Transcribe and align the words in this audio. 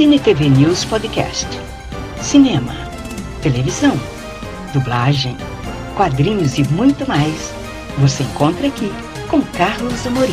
Cine 0.00 0.18
TV 0.18 0.48
News 0.48 0.82
Podcast. 0.86 1.46
Cinema, 2.22 2.72
televisão, 3.42 3.92
dublagem, 4.72 5.36
quadrinhos 5.94 6.56
e 6.56 6.64
muito 6.72 7.06
mais. 7.06 7.52
Você 7.98 8.22
encontra 8.22 8.68
aqui 8.68 8.90
com 9.28 9.42
Carlos 9.42 10.06
Amorim. 10.06 10.32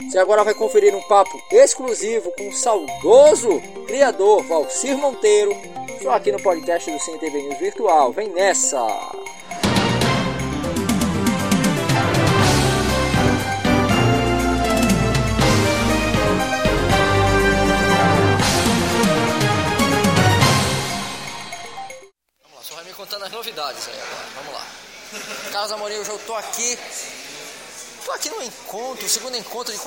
Você 0.00 0.18
agora 0.18 0.42
vai 0.42 0.54
conferir 0.54 0.96
um 0.96 1.02
papo 1.02 1.38
exclusivo 1.52 2.32
com 2.38 2.48
o 2.48 2.54
saudoso 2.54 3.60
criador 3.86 4.42
Valcir 4.44 4.96
Monteiro, 4.96 5.54
só 6.02 6.12
aqui 6.12 6.32
no 6.32 6.40
podcast 6.40 6.90
do 6.90 6.98
Cine 7.00 7.18
TV 7.18 7.42
News 7.42 7.58
Virtual. 7.58 8.12
Vem 8.12 8.30
nessa! 8.30 8.78
Contando 22.98 23.26
as 23.26 23.30
novidades 23.30 23.86
aí 23.86 23.94
agora. 23.94 24.26
Vamos 24.34 24.52
lá. 24.52 24.66
Carlos 25.52 25.70
Amorim, 25.70 25.94
eu 25.94 26.18
tô 26.26 26.34
aqui 26.34 26.76
Estou 28.08 28.16
aqui 28.16 28.30
no 28.30 28.42
encontro, 28.42 29.04
o 29.04 29.08
segundo 29.08 29.36
encontro 29.36 29.70
de 29.70 29.78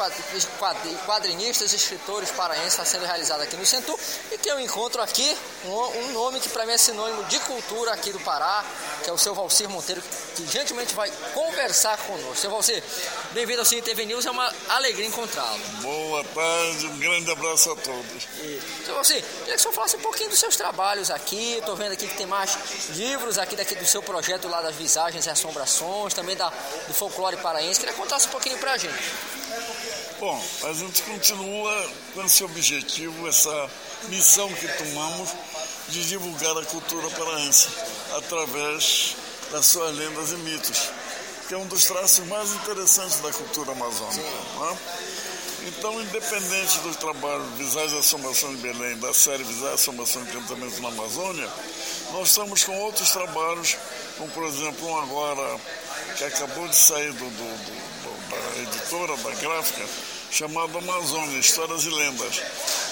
quadrinistas 1.07 1.73
e 1.73 1.75
escritores 1.75 2.29
paraenses 2.29 2.73
está 2.73 2.85
sendo 2.85 3.03
realizado 3.03 3.41
aqui 3.41 3.57
no 3.57 3.65
Centro 3.65 3.99
e 4.31 4.37
tem 4.37 4.53
um 4.53 4.59
encontro 4.59 5.01
aqui, 5.01 5.35
um, 5.65 6.11
nome 6.11 6.39
que 6.39 6.47
para 6.49 6.63
mim 6.63 6.71
é 6.71 6.77
sinônimo 6.77 7.23
de 7.23 7.39
cultura 7.39 7.91
aqui 7.93 8.11
do 8.11 8.19
Pará, 8.19 8.63
que 9.03 9.09
é 9.09 9.13
o 9.13 9.17
seu 9.17 9.33
Valcir 9.33 9.67
Monteiro, 9.67 10.03
que 10.35 10.45
gentilmente 10.45 10.93
vai 10.93 11.09
conversar 11.33 11.97
conosco. 11.97 12.35
Seu 12.35 12.51
Valcir, 12.51 12.83
bem-vindo 13.31 13.61
ao 13.61 13.65
Cine 13.65 13.81
TV 13.81 14.05
News, 14.05 14.23
é 14.27 14.29
uma 14.29 14.53
alegria 14.69 15.07
encontrá-lo. 15.07 15.59
Boa 15.81 16.23
tarde, 16.23 16.85
um 16.85 16.99
grande 16.99 17.31
abraço 17.31 17.71
a 17.71 17.75
todos. 17.75 18.27
E, 18.37 18.61
seu 18.85 18.93
Valcir, 18.93 19.23
queria 19.23 19.55
que 19.55 19.59
o 19.59 19.59
senhor 19.59 19.73
falasse 19.73 19.95
um 19.95 20.01
pouquinho 20.01 20.29
dos 20.29 20.37
seus 20.37 20.55
trabalhos 20.55 21.09
aqui, 21.09 21.55
estou 21.57 21.75
vendo 21.75 21.93
aqui 21.93 22.07
que 22.07 22.17
tem 22.17 22.27
mais 22.27 22.55
livros 22.91 23.39
aqui 23.39 23.55
daqui 23.55 23.73
do 23.73 23.85
seu 23.87 24.03
projeto 24.03 24.47
lá 24.47 24.61
das 24.61 24.75
visagens 24.75 25.25
e 25.25 25.29
assombrações, 25.31 26.13
também 26.13 26.37
da, 26.37 26.49
do 26.87 26.93
folclore 26.93 27.37
paraense, 27.37 27.79
queria 27.79 27.95
contar 27.95 28.10
contasse 28.11 28.27
um 28.27 28.31
pouquinho 28.31 28.57
para 28.57 28.73
a 28.73 28.77
gente. 28.77 28.93
Bom, 30.19 30.43
a 30.63 30.73
gente 30.73 31.01
continua 31.03 31.89
com 32.13 32.25
esse 32.25 32.43
objetivo, 32.43 33.27
essa 33.27 33.69
missão 34.09 34.51
que 34.53 34.67
tomamos 34.67 35.29
de 35.87 36.05
divulgar 36.05 36.57
a 36.57 36.65
cultura 36.65 37.09
paraense 37.11 37.69
através 38.17 39.15
das 39.49 39.65
suas 39.65 39.95
lendas 39.95 40.31
e 40.31 40.35
mitos, 40.35 40.89
que 41.47 41.53
é 41.53 41.57
um 41.57 41.65
dos 41.67 41.85
traços 41.85 42.27
mais 42.27 42.51
interessantes 42.51 43.19
da 43.21 43.31
cultura 43.31 43.71
amazônica. 43.71 44.21
É? 44.21 44.77
Então, 45.67 46.01
independente 46.01 46.79
do 46.79 46.93
trabalho 46.95 47.43
Visagem 47.57 47.95
e 47.95 47.99
Assombração 47.99 48.53
de 48.53 48.61
Belém, 48.61 48.97
da 48.97 49.13
série 49.13 49.43
Visagem 49.43 49.71
e 49.71 49.73
Assombração 49.75 50.23
de 50.23 50.31
Encantamento 50.31 50.81
na 50.81 50.89
Amazônia, 50.89 51.49
nós 52.13 52.29
estamos 52.29 52.63
com 52.63 52.77
outros 52.77 53.11
trabalhos, 53.11 53.77
como 54.17 54.29
por 54.31 54.43
exemplo 54.43 54.87
um 54.87 55.01
agora 55.01 55.59
que 56.17 56.23
acabou 56.23 56.67
de 56.67 56.75
sair 56.75 57.11
do, 57.13 57.25
do, 57.25 57.57
do 57.65 57.91
da 58.31 58.61
editora, 58.61 59.17
da 59.17 59.31
gráfica, 59.41 59.85
chamado 60.31 60.77
Amazônia, 60.77 61.37
Histórias 61.37 61.83
e 61.83 61.89
Lendas. 61.89 62.41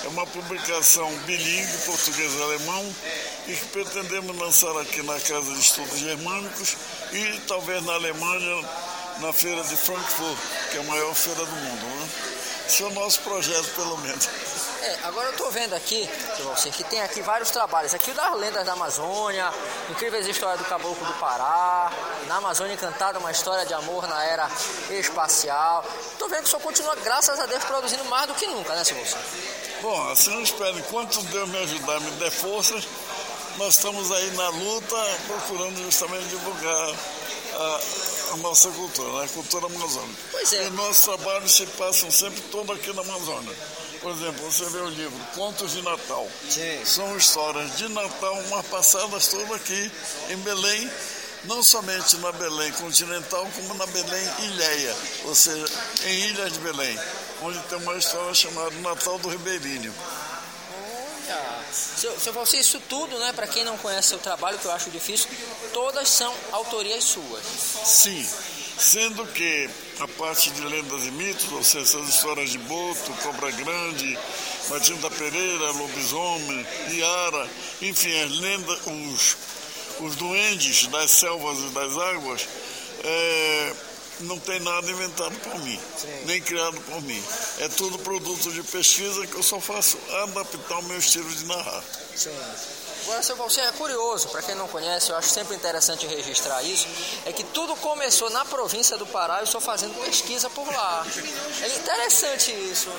É 0.03 0.07
uma 0.09 0.27
publicação 0.27 1.09
bilíngue, 1.25 1.77
português 1.85 2.33
e 2.33 2.41
alemão, 2.41 2.95
e 3.47 3.53
que 3.53 3.65
pretendemos 3.67 4.37
lançar 4.37 4.77
aqui 4.81 5.01
na 5.03 5.19
Casa 5.19 5.51
de 5.53 5.59
Estudos 5.59 5.97
Germânicos 5.97 6.75
e 7.13 7.39
talvez 7.47 7.83
na 7.85 7.93
Alemanha, 7.93 8.69
na 9.19 9.31
Feira 9.31 9.63
de 9.63 9.75
Frankfurt, 9.77 10.37
que 10.71 10.77
é 10.77 10.81
a 10.81 10.83
maior 10.83 11.15
feira 11.15 11.45
do 11.45 11.55
mundo. 11.55 11.85
Né? 11.85 12.09
Esse 12.67 12.83
é 12.83 12.85
o 12.85 12.91
nosso 12.91 13.21
projeto, 13.21 13.73
pelo 13.75 13.97
menos. 13.99 14.27
É, 14.81 14.97
agora 15.03 15.27
eu 15.27 15.31
estou 15.31 15.51
vendo 15.51 15.75
aqui, 15.75 16.09
você, 16.43 16.69
que 16.69 16.83
tem 16.85 17.01
aqui 17.01 17.21
vários 17.21 17.51
trabalhos. 17.51 17.93
Aqui 17.93 18.11
o 18.11 18.13
das 18.13 18.33
lendas 18.35 18.65
da 18.65 18.73
Amazônia, 18.73 19.51
incríveis 19.89 20.25
histórias 20.25 20.59
do 20.59 20.65
Caboclo 20.65 21.05
do 21.05 21.13
Pará, 21.13 21.91
na 22.27 22.37
Amazônia 22.37 22.73
Encantada, 22.73 23.19
uma 23.19 23.31
história 23.31 23.65
de 23.65 23.73
amor 23.73 24.07
na 24.07 24.23
era 24.23 24.49
espacial. 24.91 25.83
Estou 26.11 26.29
vendo 26.29 26.43
que 26.43 26.47
o 26.47 26.49
senhor 26.49 26.61
continua, 26.61 26.95
graças 26.95 27.37
a 27.39 27.45
Deus, 27.45 27.63
produzindo 27.65 28.05
mais 28.05 28.27
do 28.27 28.33
que 28.35 28.47
nunca, 28.47 28.73
né, 28.73 28.83
senhor? 28.83 29.05
Bom, 29.81 30.09
assim 30.11 30.33
eu 30.33 30.41
espero. 30.41 30.79
Enquanto 30.79 31.21
Deus 31.23 31.49
me 31.49 31.57
ajudar, 31.57 31.99
me 31.99 32.11
der 32.11 32.31
forças, 32.31 32.87
nós 33.57 33.75
estamos 33.75 34.09
aí 34.11 34.31
na 34.31 34.49
luta, 34.49 34.95
procurando 35.27 35.83
justamente 35.83 36.25
divulgar 36.29 36.95
a, 37.55 37.79
a 38.33 38.37
nossa 38.37 38.69
cultura, 38.69 39.11
né? 39.19 39.25
a 39.25 39.27
cultura 39.27 39.65
amazônica. 39.65 40.21
Pois 40.31 40.53
é. 40.53 40.67
E 40.67 40.69
nossos 40.69 41.03
trabalhos 41.03 41.51
se 41.51 41.65
passam 41.65 42.09
sempre 42.09 42.39
todo 42.43 42.71
aqui 42.71 42.93
na 42.93 43.01
Amazônia. 43.01 43.55
Por 44.01 44.11
exemplo, 44.11 44.49
você 44.49 44.65
vê 44.69 44.79
o 44.79 44.89
livro 44.89 45.19
Contos 45.35 45.71
de 45.71 45.81
Natal. 45.81 46.27
Sim. 46.49 46.85
São 46.85 47.17
histórias 47.17 47.75
de 47.77 47.89
Natal, 47.89 48.41
mas 48.49 48.65
passadas 48.67 49.27
todas 49.27 49.51
aqui 49.51 49.91
em 50.29 50.37
Belém, 50.37 50.89
não 51.43 51.61
somente 51.61 52.17
na 52.17 52.31
Belém 52.31 52.71
continental, 52.73 53.47
como 53.55 53.73
na 53.73 53.85
Belém 53.87 54.29
Ilhéia, 54.39 54.95
ou 55.25 55.35
seja, 55.35 55.65
em 56.05 56.29
Ilhas 56.29 56.53
de 56.53 56.59
Belém, 56.59 56.99
onde 57.41 57.59
tem 57.63 57.77
uma 57.77 57.97
história 57.97 58.33
chamada 58.33 58.71
Natal 58.81 59.17
do 59.19 59.29
Ribeirinho. 59.29 59.93
Olha, 61.27 61.65
seu, 61.71 62.19
seu 62.19 62.33
Valci, 62.33 62.59
isso 62.59 62.79
tudo, 62.87 63.17
né, 63.19 63.33
para 63.33 63.47
quem 63.47 63.63
não 63.63 63.77
conhece 63.77 64.09
seu 64.09 64.19
trabalho, 64.19 64.57
que 64.59 64.65
eu 64.65 64.71
acho 64.71 64.89
difícil, 64.89 65.29
todas 65.73 66.07
são 66.09 66.33
autorias 66.51 67.03
suas. 67.03 67.43
Sim, 67.85 68.27
sendo 68.79 69.25
que 69.27 69.69
a 69.99 70.07
parte 70.07 70.49
de 70.51 70.61
lendas 70.61 71.05
e 71.05 71.11
mitos, 71.11 71.51
ou 71.51 71.63
seja, 71.63 71.83
essas 71.83 72.07
histórias 72.07 72.51
de 72.51 72.57
Boto, 72.59 73.11
Cobra 73.21 73.51
Grande, 73.51 74.17
Matilda 74.69 75.11
Pereira, 75.11 75.71
Lobisomem, 75.71 76.65
Iara, 76.91 77.49
enfim, 77.81 78.17
as 78.21 78.39
lendas, 78.39 78.79
os, 78.87 79.37
os 79.99 80.15
duendes 80.15 80.87
das 80.87 81.11
selvas 81.11 81.59
e 81.59 81.69
das 81.73 81.97
águas, 81.97 82.47
é, 83.03 83.73
não 84.21 84.39
tem 84.39 84.59
nada 84.59 84.89
inventado 84.89 85.35
por 85.39 85.59
mim, 85.59 85.79
Sim. 85.97 86.23
nem 86.25 86.41
criado 86.41 86.79
por 86.81 87.01
mim. 87.01 87.23
É 87.59 87.67
tudo 87.69 87.97
produto 87.99 88.51
de 88.51 88.63
pesquisa 88.63 89.25
que 89.27 89.35
eu 89.35 89.43
só 89.43 89.59
faço 89.59 89.97
adaptar 90.23 90.79
o 90.79 90.83
meu 90.83 90.97
estilo 90.97 91.29
de 91.29 91.45
narrar. 91.45 91.83
Sim. 92.15 92.31
Agora, 93.03 93.23
seu 93.23 93.35
Valcir, 93.35 93.63
é 93.63 93.71
curioso, 93.71 94.27
para 94.27 94.43
quem 94.43 94.53
não 94.53 94.67
conhece, 94.67 95.09
eu 95.09 95.15
acho 95.15 95.29
sempre 95.29 95.55
interessante 95.55 96.05
registrar 96.05 96.61
isso, 96.61 96.85
é 97.25 97.33
que 97.33 97.43
tudo 97.43 97.75
começou 97.77 98.29
na 98.29 98.45
província 98.45 98.97
do 98.97 99.07
Pará 99.07 99.37
e 99.37 99.39
eu 99.39 99.45
estou 99.45 99.59
fazendo 99.59 99.95
pesquisa 100.03 100.47
por 100.49 100.67
lá. 100.67 101.03
É 101.61 101.75
interessante 101.75 102.51
isso. 102.51 102.91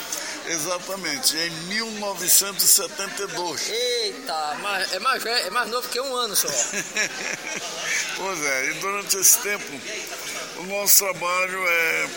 Exatamente, 0.47 1.37
em 1.37 1.51
1972. 1.51 3.69
Eita, 3.69 4.57
mas 4.61 4.93
é 4.93 4.99
mais, 4.99 5.25
é 5.25 5.51
mais 5.51 5.69
novo 5.69 5.89
que 5.89 6.01
um 6.01 6.17
ano 6.17 6.35
só. 6.35 6.49
pois 8.17 8.45
é, 8.45 8.71
e 8.71 8.73
durante 8.75 9.17
esse 9.17 9.39
tempo, 9.39 9.65
o 10.61 10.67
nosso 10.67 11.05
trabalho 11.05 11.67
é 11.67 12.09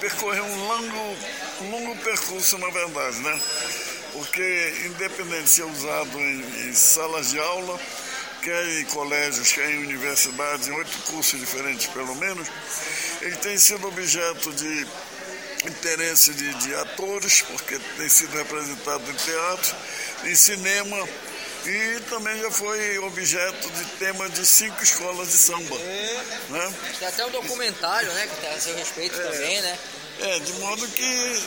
percorrer 0.00 0.42
um 0.42 0.66
longo, 0.66 1.16
longo 1.70 1.96
percurso, 2.02 2.58
na 2.58 2.68
verdade, 2.70 3.18
né? 3.18 3.40
porque 4.12 4.74
independente 4.86 5.44
de 5.44 5.50
ser 5.50 5.64
usado 5.64 6.18
em, 6.18 6.68
em, 6.68 6.72
salas 6.72 7.30
de 7.30 7.38
aula, 7.38 7.78
quer 8.42 8.80
em 8.80 8.84
colégios, 8.86 9.52
quer 9.52 9.70
em 9.70 9.84
universidades, 9.84 10.68
em 10.68 10.72
oito 10.72 10.98
cursos 11.10 11.38
diferentes 11.38 11.86
pelo 11.86 12.14
menos, 12.16 12.48
ele 13.20 13.36
tem 13.36 13.56
sido 13.58 13.86
objeto 13.86 14.52
de 14.52 14.86
interesse 15.66 16.32
de, 16.32 16.54
de 16.54 16.74
atores, 16.74 17.42
porque 17.42 17.78
tem 17.96 18.08
sido 18.08 18.36
representado 18.36 19.02
em 19.10 19.14
teatro, 19.14 19.76
em 20.24 20.34
cinema, 20.34 21.08
e 21.66 22.00
também 22.08 22.40
já 22.40 22.50
foi 22.50 22.98
objeto 22.98 23.70
de 23.70 23.84
tema 23.98 24.28
de 24.28 24.44
cinco 24.44 24.82
escolas 24.82 25.28
de 25.28 25.36
samba. 25.36 25.76
É. 25.76 26.24
Né? 26.48 26.74
Tem 26.98 27.08
até 27.08 27.24
um 27.26 27.30
documentário 27.30 28.12
né, 28.12 28.26
que 28.26 28.40
tem 28.40 28.50
a 28.50 28.60
seu 28.60 28.74
respeito 28.74 29.18
é, 29.18 29.22
também, 29.22 29.60
né? 29.60 29.78
É, 30.20 30.38
de 30.40 30.52
modo 30.54 30.86
que 30.88 31.42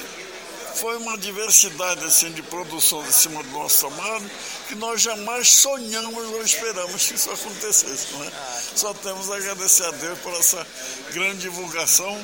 foi 0.75 0.97
uma 0.97 1.17
diversidade 1.17 2.03
assim, 2.03 2.31
de 2.31 2.41
produção 2.43 3.05
em 3.05 3.11
cima 3.11 3.41
do 3.41 3.49
nosso 3.51 3.87
trabalho 3.87 4.29
que 4.67 4.75
nós 4.75 5.01
jamais 5.01 5.49
sonhamos 5.49 6.25
ou 6.31 6.43
esperamos 6.43 7.05
que 7.05 7.15
isso 7.15 7.31
acontecesse. 7.31 8.13
Né? 8.15 8.31
Só 8.75 8.93
temos 8.93 9.31
a 9.31 9.35
agradecer 9.37 9.85
a 9.85 9.91
Deus 9.91 10.19
por 10.19 10.33
essa 10.33 10.65
grande 11.13 11.41
divulgação. 11.41 12.19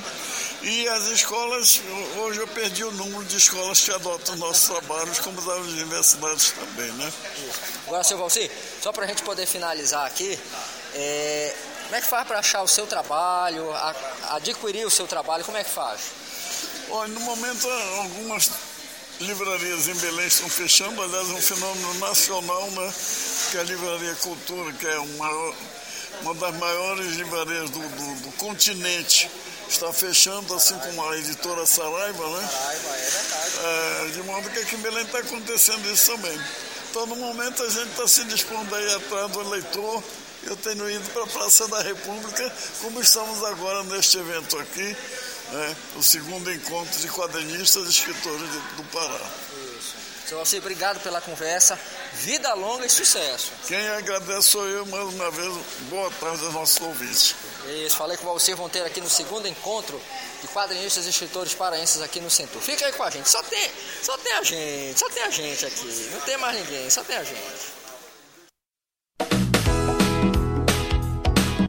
E 0.63 0.87
as 0.89 1.05
escolas, 1.07 1.81
hoje 2.17 2.39
eu 2.39 2.47
perdi 2.47 2.83
o 2.83 2.91
número 2.91 3.25
de 3.25 3.35
escolas 3.35 3.81
que 3.81 3.91
adotam 3.91 4.35
nossos 4.35 4.69
trabalhos, 4.69 5.19
como 5.19 5.41
das 5.41 5.57
universidades 5.57 6.51
também, 6.51 6.91
né? 6.93 7.11
Agora, 7.87 8.03
seu 8.03 8.15
Valci, 8.15 8.49
só 8.79 8.91
para 8.91 9.05
a 9.05 9.07
gente 9.07 9.23
poder 9.23 9.47
finalizar 9.47 10.05
aqui, 10.05 10.37
é, 10.93 11.55
como 11.85 11.95
é 11.95 12.01
que 12.01 12.05
faz 12.05 12.27
para 12.27 12.39
achar 12.39 12.61
o 12.61 12.67
seu 12.67 12.85
trabalho, 12.85 13.71
a, 13.73 13.95
adquirir 14.35 14.85
o 14.85 14.91
seu 14.91 15.07
trabalho, 15.07 15.43
como 15.43 15.57
é 15.57 15.63
que 15.63 15.71
faz? 15.71 16.01
Olha, 16.91 17.11
no 17.11 17.21
momento 17.21 17.67
algumas 17.97 18.51
livrarias 19.19 19.87
em 19.87 19.95
Belém 19.95 20.27
estão 20.27 20.47
fechando, 20.47 21.01
aliás, 21.01 21.27
é 21.27 21.33
um 21.33 21.41
fenômeno 21.41 21.93
nacional, 21.95 22.69
né? 22.69 22.93
Que 23.49 23.57
é 23.57 23.61
a 23.61 23.63
Livraria 23.63 24.13
Cultura, 24.15 24.71
que 24.73 24.85
é 24.85 24.99
uma, 24.99 25.53
uma 26.21 26.35
das 26.35 26.55
maiores 26.55 27.15
livrarias 27.15 27.71
do, 27.71 27.79
do, 27.79 28.21
do 28.21 28.31
continente, 28.33 29.27
está 29.71 29.91
fechando, 29.93 30.53
assim 30.53 30.77
como 30.79 31.07
a 31.07 31.17
editora 31.17 31.65
Saraiva, 31.65 32.27
né? 32.29 32.47
Saraiva, 32.47 32.89
é 32.89 33.09
verdade. 33.09 33.51
É, 33.63 34.09
de 34.13 34.23
modo 34.23 34.49
que 34.49 34.59
aqui 34.59 34.75
em 34.75 34.79
Belém 34.79 35.03
está 35.03 35.19
acontecendo 35.19 35.91
isso 35.91 36.11
também. 36.11 36.39
Então, 36.89 37.05
no 37.05 37.15
momento, 37.15 37.63
a 37.63 37.69
gente 37.69 37.89
está 37.89 38.07
se 38.07 38.23
dispondo 38.25 38.73
aí 38.75 38.95
atrás 38.95 39.31
do 39.31 39.41
eleitor. 39.41 40.03
Eu 40.43 40.57
tenho 40.57 40.89
ido 40.89 41.09
para 41.11 41.23
a 41.23 41.27
Praça 41.27 41.67
da 41.67 41.81
República, 41.81 42.53
como 42.81 42.99
estamos 42.99 43.43
agora 43.45 43.83
neste 43.83 44.17
evento 44.17 44.57
aqui, 44.57 44.97
né? 45.51 45.75
o 45.95 46.03
segundo 46.03 46.51
encontro 46.51 46.99
de 46.99 47.07
quadrinistas 47.09 47.85
e 47.85 47.89
escritores 47.89 48.49
do 48.75 48.83
Pará. 48.91 49.21
Seu 50.31 50.39
Alcir, 50.39 50.59
obrigado 50.59 50.97
pela 51.01 51.19
conversa. 51.19 51.77
Vida 52.13 52.53
longa 52.53 52.85
e 52.85 52.89
sucesso. 52.89 53.51
Quem 53.67 53.85
agradece 53.89 54.43
sou 54.43 54.65
eu, 54.65 54.85
mais 54.85 55.13
uma 55.13 55.29
vez. 55.29 55.53
Boa 55.89 56.09
tarde 56.21 56.45
aos 56.45 56.53
nossos 56.53 56.79
ouvintes. 56.79 57.35
Isso, 57.85 57.97
falei 57.97 58.15
com 58.15 58.23
o 58.23 58.27
Valcir 58.27 58.55
vão 58.55 58.69
ter 58.69 58.81
aqui 58.85 59.01
no 59.01 59.09
segundo 59.09 59.45
encontro 59.45 59.99
de 60.41 60.47
quadrinistas 60.47 61.05
e 61.05 61.09
escritores 61.09 61.53
paraenses 61.53 62.01
aqui 62.01 62.21
no 62.21 62.29
Centro. 62.29 62.61
Fica 62.61 62.85
aí 62.85 62.93
com 62.93 63.03
a 63.03 63.09
gente. 63.09 63.27
Só 63.27 63.43
tem, 63.43 63.69
só 64.01 64.17
tem 64.19 64.31
a 64.31 64.41
gente, 64.41 64.97
só 64.97 65.09
tem 65.09 65.23
a 65.23 65.29
gente 65.29 65.65
aqui. 65.65 66.09
Não 66.13 66.21
tem 66.21 66.37
mais 66.37 66.55
ninguém, 66.55 66.89
só 66.89 67.03
tem 67.03 67.17
a 67.17 67.23
gente. 67.25 67.81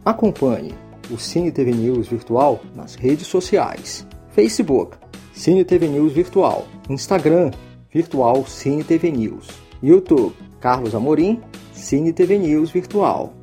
Acompanhe 0.05 0.73
o 1.11 1.19
Cine 1.19 1.50
TV 1.50 1.73
News 1.73 2.06
Virtual 2.06 2.61
nas 2.76 2.94
redes 2.94 3.26
sociais. 3.26 4.06
Facebook, 4.32 4.97
Cine 5.35 5.64
TV 5.64 5.88
News 5.88 6.12
Virtual. 6.12 6.64
Instagram, 6.88 7.50
Virtual 7.93 8.47
Cine 8.47 8.83
TV 8.83 9.11
News. 9.11 9.49
YouTube, 9.83 10.35
Carlos 10.61 10.94
Amorim, 10.94 11.43
Cine 11.75 12.11
TV 12.11 12.39
News 12.39 12.71
Virtual. 12.71 13.35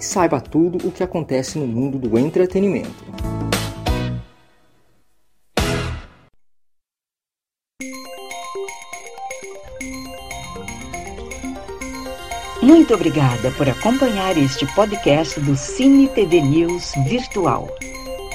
E 0.00 0.02
saiba 0.02 0.40
tudo 0.40 0.88
o 0.88 0.90
que 0.90 1.02
acontece 1.02 1.58
no 1.58 1.66
mundo 1.66 1.98
do 1.98 2.18
entretenimento. 2.18 3.04
Muito 12.62 12.94
obrigada 12.94 13.50
por 13.58 13.68
acompanhar 13.68 14.38
este 14.38 14.66
podcast 14.74 15.38
do 15.40 15.54
Cine 15.54 16.08
TV 16.08 16.40
News 16.40 16.94
Virtual. 17.06 17.68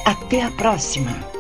Até 0.06 0.44
a 0.44 0.52
próxima! 0.52 1.31